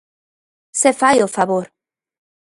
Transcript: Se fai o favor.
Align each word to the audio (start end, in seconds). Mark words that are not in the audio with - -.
Se 0.79 0.91
fai 0.99 1.17
o 1.25 1.31
favor. 1.37 1.65